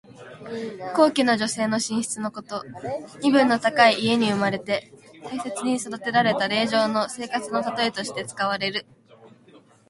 [0.95, 2.63] 高貴な女性の寝室のこと。
[3.21, 4.91] 身分の高い家に生まれて
[5.25, 8.87] 大切に育てられた令嬢の生活のたとえとして使われる。